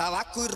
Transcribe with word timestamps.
Tá 0.00 0.08
lá, 0.08 0.24
cur... 0.24 0.50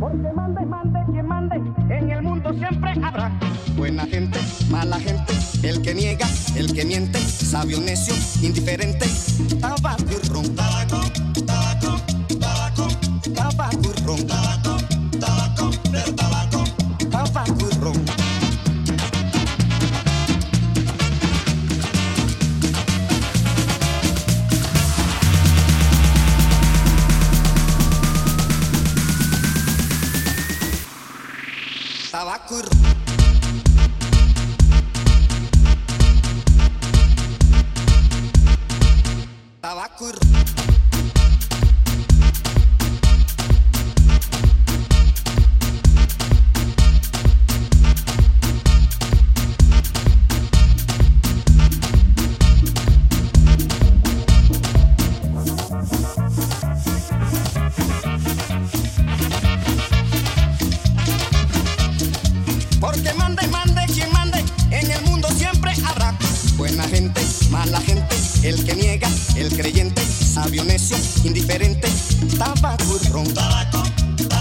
Hoy 0.00 0.16
te 0.22 0.32
mande, 0.32 0.64
mande, 0.64 1.00
quien 1.10 1.26
mande, 1.26 1.56
en 1.90 2.10
el 2.10 2.22
mundo 2.22 2.52
siempre 2.54 2.92
habrá. 3.02 3.32
Buena 3.76 4.04
gente, 4.06 4.38
mala 4.70 4.98
gente, 5.00 5.32
el 5.64 5.82
que 5.82 5.92
niega, 5.92 6.26
el 6.54 6.72
que 6.72 6.84
miente, 6.84 7.18
sabio 7.18 7.80
necio, 7.80 8.14
indiferente. 8.40 9.06
tabaco 32.10 32.60
y... 32.60 32.62
Tabaco 39.60 40.10
y... 40.10 40.47
el 68.48 68.64
que 68.64 68.74
niega, 68.74 69.08
el 69.36 69.54
creyente, 69.54 70.02
sabio 70.02 70.64
necio, 70.64 70.96
indiferente, 71.24 71.88
tabaco 72.38 72.98
y 73.02 73.08
ron. 73.08 73.34
Tabaco, 73.34 73.82
tabaco. 74.16 74.37